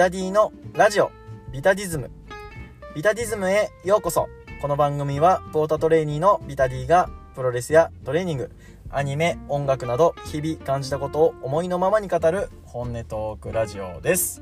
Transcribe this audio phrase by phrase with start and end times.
[0.00, 1.12] タディのラジオ
[1.52, 2.10] ビタディズム。
[2.94, 4.30] ビタディズムへようこそ。
[4.62, 8.50] この番組はポータトレーニーのビタディがプロレスやトレーニング
[8.88, 14.40] アニメ音楽など日々感じたことを思いのままに語る本音トークラジオです。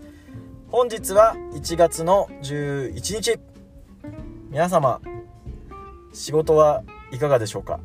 [0.69, 3.41] 本日は1月の11日。
[4.51, 5.01] 皆様
[6.13, 7.81] 仕事はいかがでしょうか？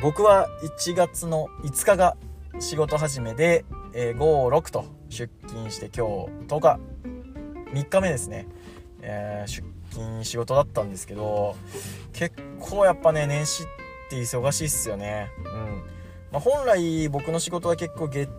[0.00, 0.48] 僕は
[0.80, 2.16] 1月の5日が
[2.60, 6.80] 仕事始めで、えー、56と出勤して今日10日
[7.72, 8.46] 3日目ですね、
[9.02, 11.56] えー、出勤仕事だったんですけど
[12.12, 13.66] 結構やっぱね年始っ
[14.10, 15.28] て忙しいっすよね。
[15.38, 15.82] うん、
[16.32, 18.30] まあ、本来僕の仕事は結構月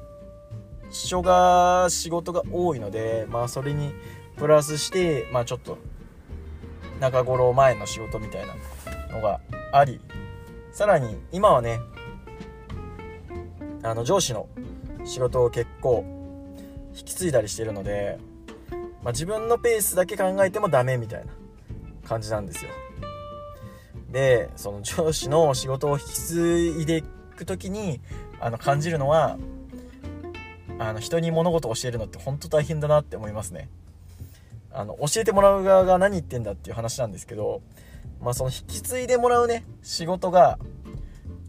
[0.90, 3.94] 初が仕事が多いのでまあそれに
[4.38, 5.78] プラスしてまあちょっと
[7.00, 8.56] 中頃前の仕事みたいな
[9.14, 9.42] のが
[9.72, 10.00] あり
[10.72, 11.80] さらに今はね
[13.84, 14.48] あの上司の
[15.06, 16.17] 仕事を結構
[16.98, 18.18] 引き継いだりしてるので、
[19.04, 21.32] まあ、自分のペースだけ考えてもダメみたいな
[22.08, 22.72] 感じなんですよ。
[24.12, 28.00] でその上司の仕事を引き継いでいく時に
[28.40, 29.38] あの感じるのは
[30.80, 33.70] あの人に物事を教えるのって本当大変だなって思いますね。
[34.72, 37.62] あの教えてもらう側が何言ってんだっていう話なんですけど
[38.22, 40.60] まあその引き継いでもらうね仕事が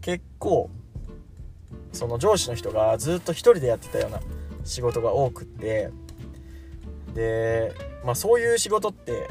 [0.01, 0.69] 結構
[1.91, 4.19] その上司の人がずっと1人でやってたような
[4.63, 5.89] 仕事が多くって
[7.13, 9.27] でまあそういう仕事って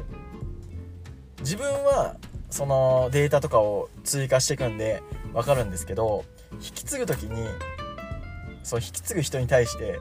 [1.40, 2.16] 自分は
[2.50, 7.46] そのデータとかを追加していくんで分かるんですけど引き継ぐ時に
[8.62, 10.00] その引き継ぐ人に対して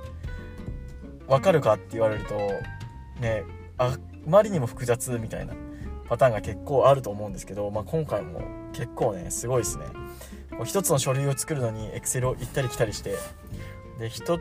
[1.28, 2.36] 分かるかって言われると
[3.22, 3.44] ね
[3.78, 5.54] あまりにも複雑みたいな
[6.08, 8.42] パターンが結構あると思うんですけど、まあ、今回も
[8.74, 9.86] 結構ねすごいですね。
[10.64, 13.16] 一つの書類を作るのに Excel を行ったり来たりして
[14.00, 14.40] で人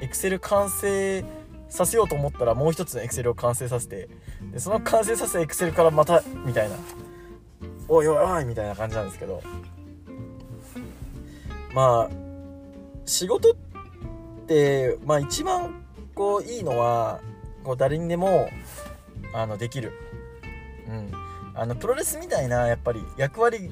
[0.00, 1.24] Excel 完成
[1.68, 4.08] させようと思ったらもう一つの Excel を完成させて
[4.52, 6.76] でその完成させた Excel からまたみたいな
[7.88, 9.42] おいおいおいみたいな感じなんですけど。
[11.74, 12.10] まあ
[13.04, 13.54] 仕事っ
[14.46, 17.20] てまあ一番こういいのは
[17.64, 18.48] こう誰にでも
[19.32, 19.92] あのできる。
[20.88, 21.10] うん。
[21.54, 23.70] あのプロレスみたいなやっぱり役割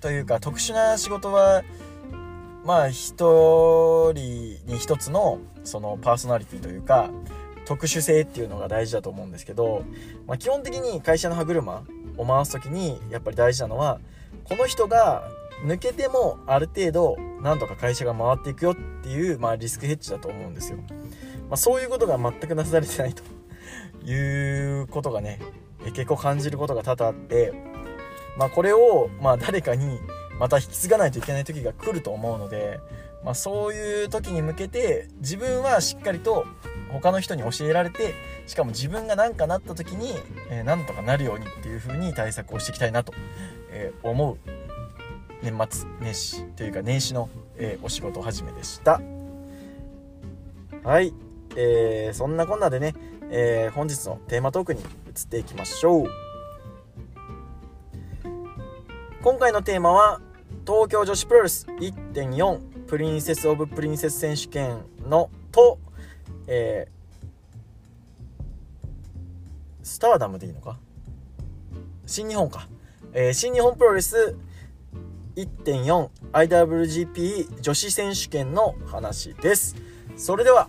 [0.00, 1.62] というか特殊な仕事は
[2.64, 7.10] まあ一人に一つのそのパーソナリティというか
[7.64, 9.84] 特殊性っていうのが大事だと思うんですけど、
[10.26, 11.84] まあ、基本的に会社の歯車
[12.16, 14.00] を回す時にやっぱり大事なのは
[14.44, 15.28] この人が
[15.64, 23.22] 抜けてもある程度なんとか会社が回っていくよっていう、まあ、リスクヘッジだと思うんですよ、まあ、そういうことが全くなされてないと。
[24.04, 25.38] いうことがね
[25.94, 27.52] 結構感じることが多々あって
[28.36, 29.98] まあ、これを、まあ、誰かに
[30.38, 32.80] また引き継がないといけない時が来ると思うので、
[33.24, 36.44] まあ、そういう時に向けて自分はしっかりと
[36.90, 38.14] 他の人に教えられて
[38.46, 40.12] しかも自分が何かなった時に、
[40.50, 43.12] えー、なんとかなるようにっていう風に対策をしていきたいなと、
[43.70, 44.38] えー、思う。
[45.42, 49.00] 年末年始というか年始の、えー、お仕事始めでした。
[50.84, 51.12] はい、
[51.56, 52.94] えー、そんなこんなでね、
[53.30, 54.86] えー、本日のテーマトークに移っ
[55.28, 56.31] ていきましょう。
[59.22, 60.20] 今回のテーマは
[60.66, 65.78] 東京女子プロレス1.4プリンセス・オブ・プリンセス選手権のと、
[66.48, 70.76] えー、スターダムでいいのか？
[72.04, 72.66] 新日本か、
[73.12, 74.34] えー、新日本プロレス
[75.36, 79.76] 1.4IWGP 女子選手権の話です。
[80.16, 80.68] それでは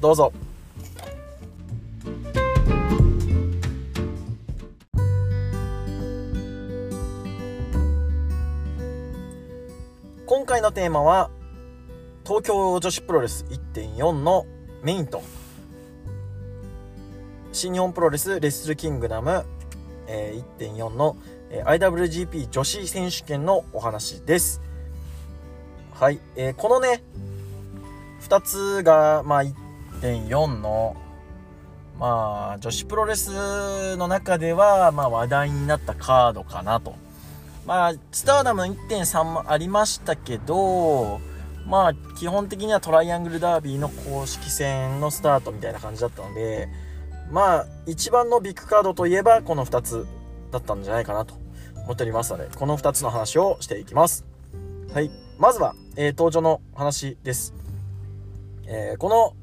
[0.00, 0.32] どうぞ。
[10.58, 11.30] 回のテーマは
[12.24, 14.44] 東京女子プロレス1.4の
[14.82, 15.22] メインと。
[17.52, 19.44] 新日本プロレスレッスルキングダム、
[20.06, 21.16] えー、1.4の、
[21.50, 24.60] えー、IWGP 女子選手権のお話です。
[25.94, 27.02] はい、えー、このね
[28.22, 30.96] 2つが、まあ、1.4の
[31.98, 36.96] まあ女子プロレスの中では、まあ、話題になったカードかなと。
[37.68, 41.20] まあ、スターダム1.3もありましたけど、
[41.66, 46.70] まあ、基本的にはトライアングルダービーの公式戦のスタートみたいな感じだったので、
[47.30, 50.06] まあ、一番のビッグカードといえば、この2つ
[50.50, 51.34] だったんじゃないかなと
[51.84, 54.24] 思っておりますので、この2つの話をしていきます。
[54.94, 55.10] はい。
[55.38, 57.52] まずは、えー、登場の話です。
[58.66, 59.34] えー、この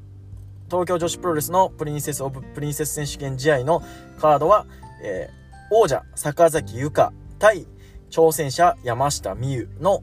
[0.68, 3.84] 東京女子プロレスのプリンセス・オブ・プリンセス選手権試合の
[4.18, 4.66] カードは、
[5.04, 7.68] えー、王者坂崎優香対
[8.10, 10.02] 挑戦者山下美夢の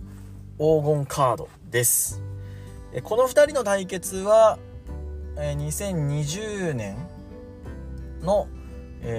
[0.57, 2.21] 黄金カードです。
[3.03, 4.59] この2人の対決は、
[5.35, 6.95] 2020年
[8.21, 8.47] の、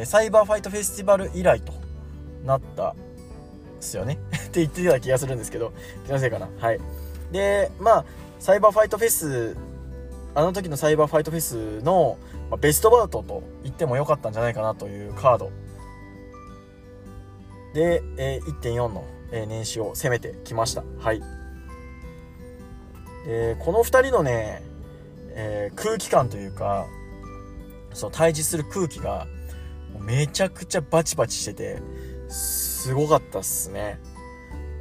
[0.04, 1.72] サイバーファイトフェスティバル以来と
[2.44, 2.94] なったっ
[3.80, 4.18] すよね。
[4.46, 5.72] って言ってた気がするんですけど
[6.06, 6.48] 気のせいかな。
[6.58, 6.80] はい。
[7.32, 8.04] でまあ
[8.38, 9.56] サイバーファイトフェス
[10.34, 12.18] あの時のサイバーファイトフェスの、
[12.60, 15.50] ベストバウトと言ってもよかったんじゃないかなというカード
[17.74, 20.84] で、えー、1.4の、え年始を攻めてきました。
[21.00, 21.20] はい。
[23.26, 24.62] でこの2人のね、
[25.30, 26.86] えー、空気感というか
[27.94, 29.26] その対峙する空気が
[29.98, 31.82] めちゃくちゃバチバチしてて
[32.28, 33.98] すごかったっすね。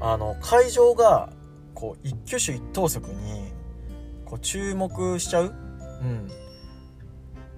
[0.01, 1.31] あの会場が
[1.73, 3.53] こう一挙手一投足に
[4.25, 5.45] こう注目しちゃう。
[5.45, 6.29] うん。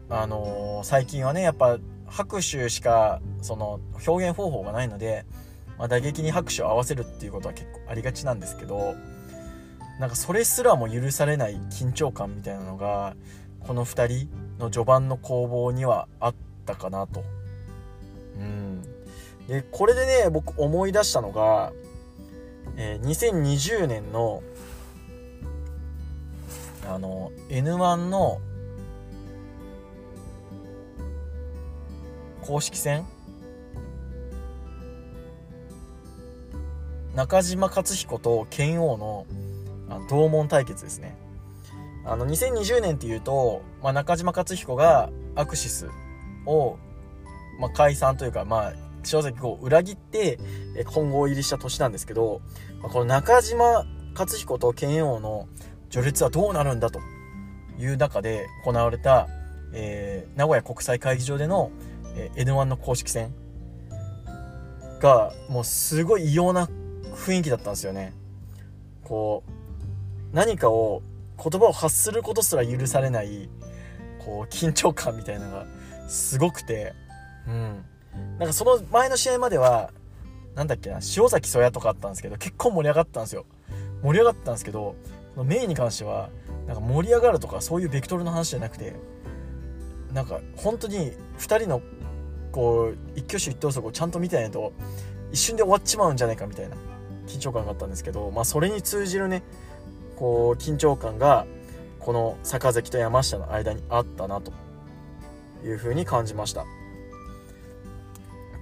[0.07, 5.25] あのー、最近はねやっぱ拍手しかその表現方法がないので、
[5.77, 8.95] まあ、打撃に拍手を合わせるっていうことは結構ありがちなんですけど
[9.99, 13.15] なんかそれすらも許されない緊張感みたいなのが
[13.61, 14.29] この2人
[14.59, 16.35] の序盤の攻防にはあっ
[16.65, 17.23] たかなと。
[18.37, 18.81] うん、
[19.47, 21.71] でこれでね僕思い出したのが、
[22.75, 24.43] えー、2020年の
[26.87, 28.39] あの N1 の
[32.45, 33.05] 公式戦？
[37.15, 39.25] 中島克彦と剣王の
[40.09, 41.17] 同門対決ですね。
[42.05, 45.89] あの2020年っていうと、まあ、中島克彦がアクシス
[46.45, 46.77] を、
[47.59, 50.37] まあ、解散というか、まあ、正直こう裏切って
[50.85, 52.41] 混合入りした年なんですけど、
[52.81, 55.47] まあ、この中島克彦と剣王の
[55.89, 56.99] 序列はどうなるんだと
[57.79, 59.27] いう中で行われた、
[59.73, 61.71] えー、名古屋国際会議場での、
[62.15, 63.33] え、N1 の公式戦
[64.99, 66.69] がもうすごい異様な
[67.13, 68.13] 雰囲気だったんですよね。
[69.03, 71.01] こう何かを
[71.41, 73.49] 言葉を発することすら許されない
[74.19, 75.65] こう緊張感みたいなのが
[76.07, 76.93] すごくて
[77.47, 77.85] うん
[78.39, 79.91] なんかその前の試合までは
[80.55, 83.45] 何だっけな塩崎曽谷とかあったんですけど結構盛り上がったんですよ
[84.01, 84.95] 盛り上がったんですけど
[85.43, 86.29] メインに関しては
[86.65, 88.95] なんか盛り上がるとかそういうベクトルの話じゃなくて
[90.13, 91.81] なんか本当に2人の
[92.55, 94.71] こう一挙手一投足をちゃんと見てないと
[95.33, 96.77] 一瞬で終わっちまうんじゃないかみたいな
[97.27, 99.43] 緊張感があったんですけどまあそれに通じるね
[100.15, 101.45] こう緊張感が
[101.99, 104.53] この坂崎と山下の間にあったなと
[105.65, 106.65] いうふうに感じました。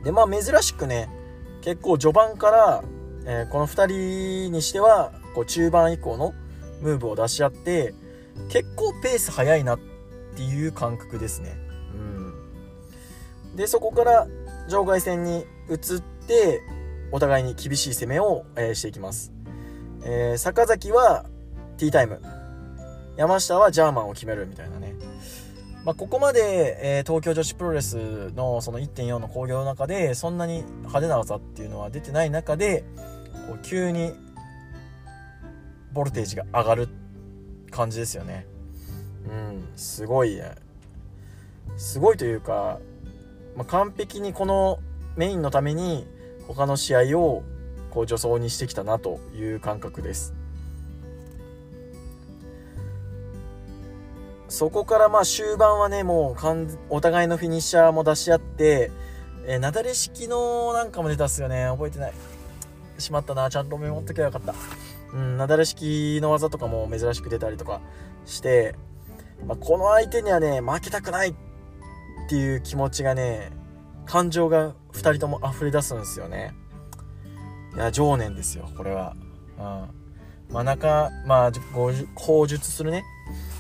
[0.03, 1.07] でまあ珍しくね
[1.61, 2.83] 結構序盤から、
[3.25, 6.33] えー、この2人にしてはこう中盤以降の
[6.81, 7.93] ムーブを出し合って
[8.49, 9.79] 結構ペース速いなっ
[10.35, 11.62] ていう感覚ですね。
[13.55, 14.27] でそこから
[14.69, 16.61] 場外戦に移って
[17.11, 19.31] お互いに厳しい攻めを、えー、していきます、
[20.03, 21.25] えー、坂崎は
[21.77, 22.21] ティータイム。
[23.15, 24.95] 山下はジャーマンを決めるみたいなね、
[25.85, 32.83] まあ、ここまで、えー、東京女子プロレスのその1.4の興行の中でそんなに派手な技っていうのは出てない中で
[33.47, 34.13] こう急に
[35.91, 36.89] ボルテージが上がる
[37.69, 38.47] 感じですよね。
[39.29, 40.41] うんすごい
[41.77, 42.79] すごいというか、
[43.55, 44.79] まあ、完璧にこの
[45.15, 46.07] メインのために
[46.47, 47.43] 他の試合を
[47.91, 50.33] こう助走にしてきたなという感覚です
[54.53, 58.91] そこからまあ終盤はね、もうかんお互いのフィニッシャーも出し合って、
[59.47, 61.65] えー、なだれ式のなんかも出たっすよね。
[61.71, 62.13] 覚えてない。
[62.99, 63.49] しまったな。
[63.49, 64.53] ちゃんとメモっときゃよかった。
[65.11, 67.81] うん、なだれ式の技とかも珍しく出たりとか
[68.27, 68.75] して、
[69.47, 71.33] まあ、この相手にはね、負けたくないっ
[72.25, 73.51] っていう気持ちがね、
[74.05, 76.53] 感情が2人とも溢れ出すんですよね。
[77.75, 79.15] いや、情念ですよ、これは。
[79.57, 80.53] うん。
[80.53, 81.51] まあ、中、まあ、
[82.15, 83.03] 口述するね、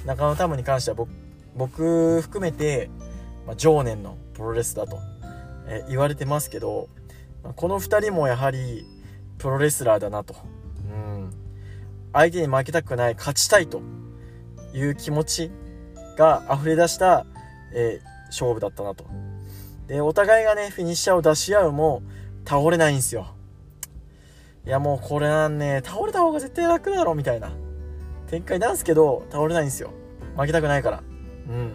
[0.05, 1.07] 中野タムに関しては
[1.55, 2.89] 僕含めて、
[3.45, 4.99] まあ、常年のプロレスだと、
[5.67, 6.89] え、言われてますけど、
[7.55, 8.85] この2人もやはり
[9.37, 10.35] プロレスラーだなと、
[10.89, 11.33] うん、
[12.13, 13.81] 相手に負けたくない勝ちたいと
[14.73, 15.51] いう気持ち
[16.17, 17.25] が溢れ出した、
[17.73, 19.05] えー、勝負だったなと
[19.87, 22.01] でお互いがねフィニッシャーを出し合うも
[22.45, 23.35] 倒れないんですよ
[24.65, 27.51] いやもうこれなんね倒れた方が絶対楽だろみたいな
[28.33, 29.91] 展開なんですけど、倒れないんですよ。
[30.35, 31.03] 負けたくないから。
[31.47, 31.73] うん。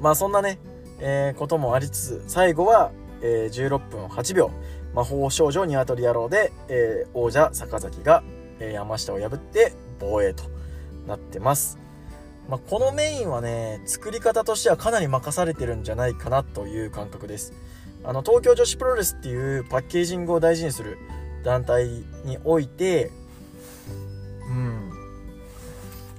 [0.00, 0.58] まあそんなね、
[0.98, 2.90] えー、こともありつつ、最後は、
[3.22, 4.50] えー、16分8秒、
[4.94, 8.24] 魔法少女ニワトリ野郎で、えー、王者坂崎が、
[8.58, 10.42] えー、山下を破って防衛と
[11.06, 11.85] なってます。
[12.48, 17.52] まあ、このメインはね、作り方としてはかなり任されてるんじゃないかなという感覚です。
[18.04, 20.98] あの、東京女子プロレスっていうパッケージングを大事にする
[21.44, 21.88] 団体
[22.24, 23.10] において
[24.48, 24.90] うん、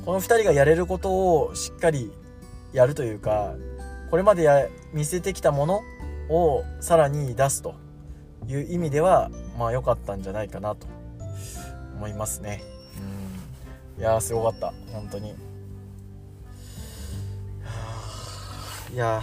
[0.06, 2.12] この2人がやれることをしっかり
[2.74, 3.56] やるというか
[4.12, 5.82] これまでや見せてきたもの
[6.30, 7.76] をさらに出すと
[8.48, 10.88] いう意味ではまあ良かったんじゃないかなと
[11.96, 12.62] 思いますね。
[13.98, 14.02] うん。
[14.02, 14.74] いやーすごかった。
[14.92, 15.34] 本当に。
[18.94, 19.22] いや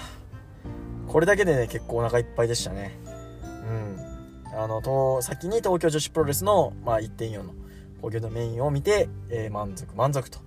[1.08, 2.98] これだけでね結構お腹いっぱいでしたね。
[3.42, 4.14] うん。
[4.56, 7.54] あのと先に東京女子プロレスの、まあ、1.4の
[8.00, 10.38] 興行のメインを見て、えー、満足満足と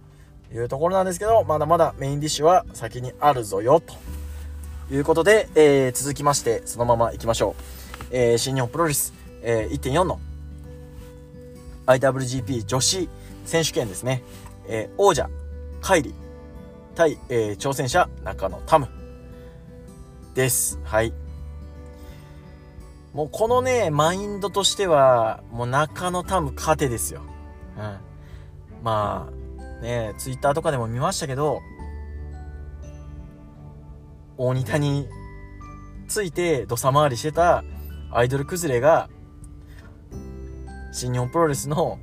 [0.53, 3.95] いうところなんですけどまだまだメインディッシュは先にあるぞよと
[4.93, 10.21] いうことで、えー、続きましてそのままいきましょう、えー、新日本プロレス、えー、1.4の
[11.87, 13.09] IWGP 女子
[13.45, 14.23] 選手権ですね、
[14.69, 15.29] えー、王者
[15.81, 16.13] カイリ
[16.95, 18.96] 対、えー、挑戦者中野タム。
[20.37, 20.79] です。
[20.83, 21.13] はい。
[23.11, 27.21] もうこのねマインドとしてはもう中野タム勝てですよ。
[27.75, 27.97] うん。
[28.83, 31.61] まあねツイッターとかでも見ましたけど
[34.37, 35.07] 大仁田に
[36.07, 37.63] ついて土佐回りしてた
[38.11, 39.09] アイドル崩れが
[40.93, 41.97] 新日本プロレスの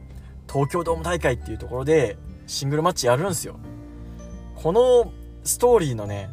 [0.53, 3.61] 東京ドーム大会っていうところでシングルマッチやるんですよ。
[4.57, 5.13] この
[5.45, 6.31] ストーリーのね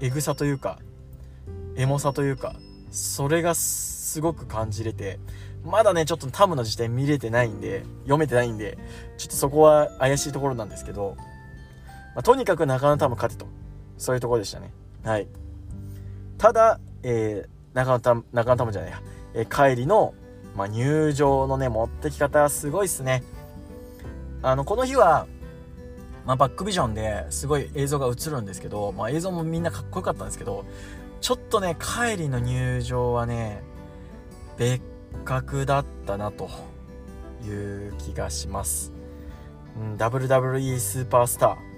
[0.00, 0.80] エグさというか
[1.78, 2.54] エモさというか
[2.90, 5.18] それがすごく感じれて
[5.64, 8.78] まだねちょっとタムの時点見れてないんで読めてないんで
[9.16, 11.24] ちょっとそこは怪しいところなんですけど、ま
[12.16, 13.46] あ、とにかく中野タム勝てと。
[13.98, 14.72] そういうところでしたね。
[15.04, 15.26] はい。
[16.38, 19.02] ただ、えー、中野タム中野タムじゃないや、
[19.34, 20.14] えー、帰りの、
[20.56, 23.24] まあ、入場のね持ってき方すごいっすね。
[24.40, 25.26] あのこの日は
[26.24, 30.66] まあ、バックビジョンですごい映像が映るんですけど、まあ、映像もみんなかっこよかったんですけど
[31.20, 33.62] ちょっとね帰りの入場はね
[34.56, 34.82] 別
[35.24, 36.48] 格だったなと
[37.44, 38.92] いう気がします、
[39.76, 41.68] うん、WWE スーパースター。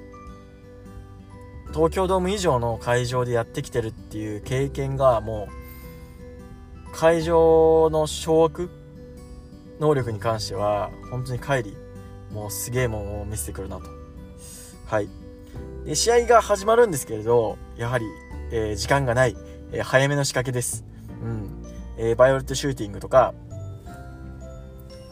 [1.73, 5.49] 東京ドーム以上の会場でやってきてるっていう経験がも
[6.89, 8.69] う会場の掌握
[9.79, 11.77] 能力に関しては本当に KAIRI
[12.33, 13.85] もうすげえもんを見せてくるなと。
[14.87, 15.09] はい。
[15.85, 18.05] で試合が始まるんですけれどやはり、
[18.51, 19.37] えー、時間がない、
[19.73, 20.85] えー、早めの仕掛けです。
[21.23, 21.65] うん。
[21.97, 23.35] えー、バイオレットシューティングとか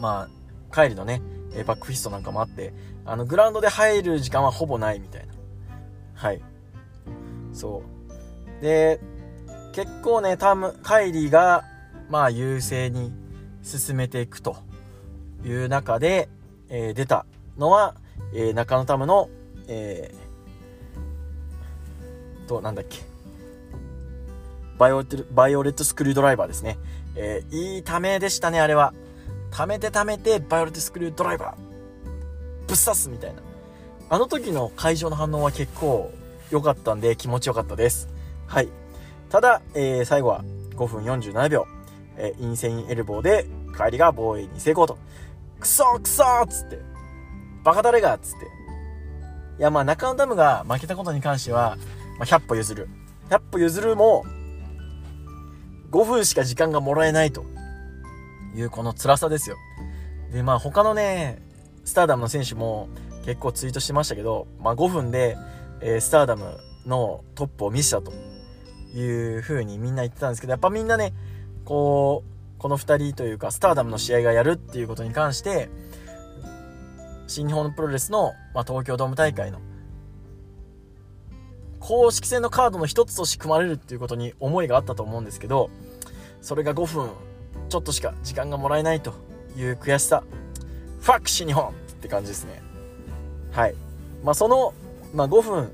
[0.01, 0.29] ま
[0.73, 1.21] あ KAIRIのね
[1.55, 2.73] えバックフィストなんかもあって
[3.05, 5.33] あのグラウンドで入る時間はほぼないみたいな。
[6.15, 6.43] はい。
[7.53, 7.83] そ
[8.61, 8.63] う。
[8.63, 9.01] で
[9.73, 11.65] 結構ねタムカイリーが
[12.11, 13.13] まあ優勢に
[13.63, 14.57] 進めていくと
[15.45, 16.29] いう中で、
[16.69, 17.27] えー、出た
[17.57, 17.95] のは、
[18.35, 19.29] えー、中野タムの、
[19.69, 23.08] えー、となんだっけ。
[24.79, 26.79] バイオレットバイオレットスクリュードライバーですね、
[27.17, 28.95] えー、いいためでしたねあれは
[29.51, 31.57] 貯めて貯めてバイオレットスクリュードライバー
[32.67, 33.43] ぶっ刺すみたいな
[34.11, 36.11] あの時の会場の反応は結構
[36.51, 38.09] 良かったんで気持ちよかったです。
[38.47, 38.69] はい。
[39.29, 40.45] ただ、えー、最後は
[40.77, 41.67] 5分47秒、
[42.17, 44.97] えー、インセインエルボーで帰りが防衛に成功と。
[45.61, 46.79] クソクソっつって。
[47.65, 48.47] バカ誰がっつって。
[49.59, 51.77] いや、まあ中野ダムが負けたことに関しては、
[52.19, 52.89] まあ、100歩譲る。
[53.29, 54.25] 100歩譲るも、
[55.91, 57.45] 5分しか時間がもらえないと
[58.55, 59.57] いうこの辛さですよ。
[60.33, 61.43] で、まあ他のね、
[61.85, 62.89] スターダムの選手も
[63.25, 65.37] 結構ツイートしてましたけど、まあ5分で
[65.81, 68.13] えー、スターダムのトップを見せたと
[68.97, 71.13] いう風にみんな言ってたんですけどやっぱみんなね
[71.65, 75.69] こうこの2人というかスターダムの試合がやるっていうことに関して
[77.27, 79.61] 新日本プロレスの、まあ、東京ドーム大会の
[81.81, 85.71] 公式戦のカードの一つとして組まれるっていうことに思いがあったと思うんですけど
[86.43, 87.11] それが5分
[87.69, 89.13] ちょっとしか時間がもらえないと
[89.57, 90.23] いう悔しさ。
[91.01, 92.63] ファック新日本って感じですね。
[93.53, 93.75] はい。
[94.23, 94.75] まあその
[95.15, 95.71] まあ、5分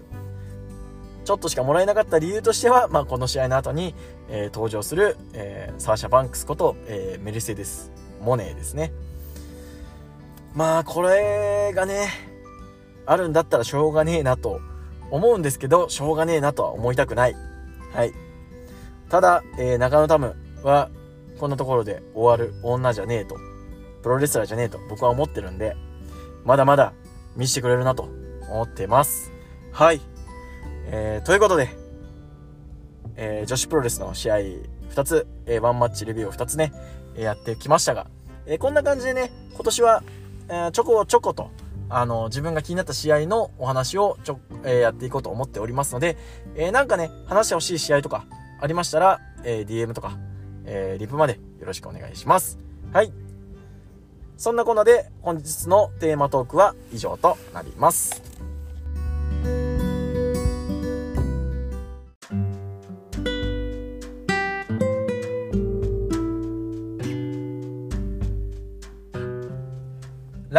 [1.25, 3.95] ちょっとしかもらえなかった理由としては、まあ、この試合の後に、
[4.29, 8.93] えー、登場する、えー、サーシャ・バンクスこと、えー、メルセデス・モネーですね。
[10.55, 12.11] まあこれがね
[13.07, 14.61] あるんだったらしょうがねえなと
[15.15, 17.37] 思うんですけどしょうがねえなとは思いたくない。
[17.93, 18.13] はい。
[19.09, 20.91] ただ、えー、中野タムは
[21.39, 23.37] こんなところで終わる女じゃねえと
[24.03, 25.77] プロレスラーじゃねえと僕は思ってるんで
[26.45, 26.95] まだまだ
[27.37, 28.09] 見せてくれるなと
[28.51, 29.31] 思ってます。
[29.71, 30.01] はい。
[30.87, 31.69] えー、ということで、
[33.17, 36.73] えー、女子プロレスの試合2つ、えー、ワンマッチレビューを2つね、
[37.17, 38.09] えやってきましたが、
[38.47, 40.03] えこんな感じでね、今年は、
[40.49, 41.51] えちょこちょこと、
[41.89, 46.17] あの、自分が気になった試合のお話をちょ、えやっていこうと思っておりますので、
[46.57, 48.25] えなんかね、話してほしい試合とか
[48.61, 50.19] ありましたら、え DM とか、
[50.65, 52.59] えリプまでよろしくお願いします。
[52.93, 53.13] はい。
[54.37, 58.34] そんなこんなで本日のテーマトークは以上となります。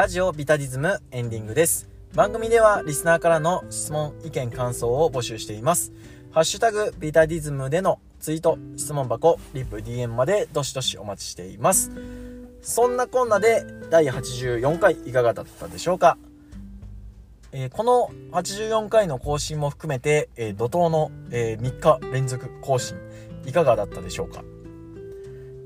[0.05, 1.89] ラジオビタディズムエンディングです。
[2.13, 5.91] 番組ではリスナーからの質問、意見、感想を募集しています。
[6.29, 11.89] ハッシュタグビタディズムでのツイート、質問箱、リップ、DM までどしどしお待ちしています。
[12.61, 16.19] そんなこんなで第84回いかがだったでしょうか？
[17.51, 22.95] えー、この84回の更新も含めて、えー、怒涛の、えー、3日連続更新
[23.47, 24.43] いかがだったでしょうか、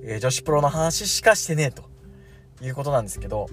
[0.05, 1.84] え女子プロの話しかしてねえと
[2.65, 3.50] いうことなんですけど、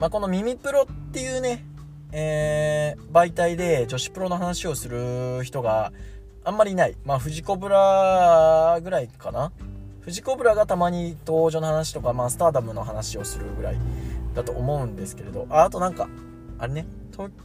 [0.00, 1.62] まあ、この耳プロっていうね、
[2.10, 5.92] えー、媒体で女子プロの話をする人が
[6.42, 6.96] あんまりいない。
[7.04, 9.52] まあ、藤子ブラぐらいかな
[10.00, 13.76] 藤子ブラがたまに登場の話とか、まあ、スターダムの話をするぐらい
[14.34, 16.08] だと思うんですけれど、あ、あとなんか、
[16.58, 16.86] あれね、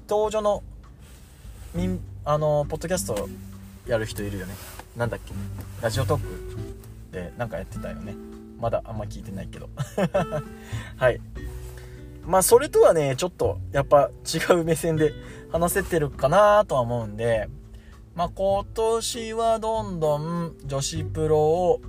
[0.07, 0.63] 登場の、
[1.73, 3.27] みん、あの、ポッドキャスト
[3.85, 4.55] やる人いるよね。
[4.95, 5.33] なんだっけ
[5.81, 6.27] ラジオトーク
[7.11, 8.15] でなんかやってたよね。
[8.61, 9.67] まだあんま聞いてないけど。
[10.95, 11.19] はい。
[12.25, 15.13] まあそれとはね、ちょっとやっぱ違う目線で
[15.51, 17.49] 話せてるかなとは思うんで、
[18.15, 21.81] まあ今年はどんどん女子プロを、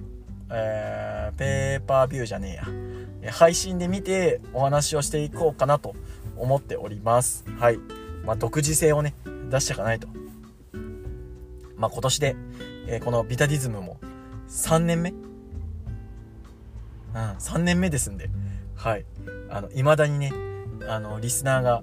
[0.51, 2.61] えー、ペーパービューじゃね
[3.23, 5.95] えや、配信で見てお話をしていこうかなと
[6.37, 7.45] 思っております。
[7.59, 7.79] はい。
[8.25, 9.15] まあ独自性をね、
[9.51, 10.09] 出していかないと。
[11.77, 12.37] まあ今年で、
[12.89, 13.99] えー、このビタディズムも
[14.49, 15.11] 3年目？
[15.11, 15.17] うん、
[17.15, 18.29] 3年目ですんで、
[18.77, 19.05] はい。
[19.51, 20.33] あの、未だにね、
[20.89, 21.83] あの、リスナーが、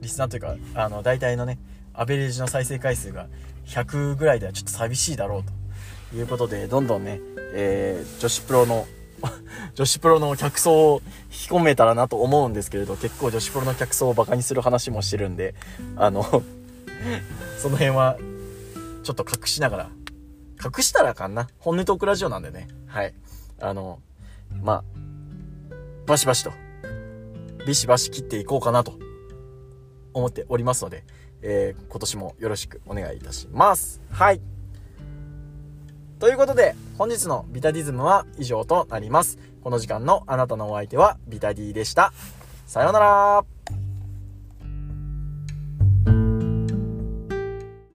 [0.00, 1.58] リスナーというか、あの、大体のね、
[1.94, 3.26] アベレージの再生回数が
[3.66, 5.44] 100ぐらいではちょっと寂しいだろう
[6.10, 7.20] ということで、どんどんね、
[7.54, 8.86] えー、女子プロの
[9.74, 15.54] 女子プロの客層を引き込めたらなと思うんですけれど、結構女子プロの客層をバカにする話もしてるんで、
[15.96, 16.22] あの
[17.58, 18.16] その辺は、
[19.02, 19.90] ちょっと隠しながら、
[20.62, 21.48] 隠したらあかんな。
[21.58, 22.68] 本音トークラジオなんでね。
[22.86, 23.14] はい。
[23.60, 24.00] あの、
[24.62, 24.84] まあ、
[26.10, 26.50] バシバシと
[27.64, 28.98] ビシバシ切っていこうかなと
[30.12, 31.04] 思っておりますので、
[31.40, 34.00] えー、今年もよろしくお願いいたします。
[34.10, 34.40] はい。
[36.18, 39.38] ということで、本日のビタディズムは以上となります。
[39.62, 42.12] この時間のあなたのお相手はビタディでした。
[42.66, 43.44] さようなら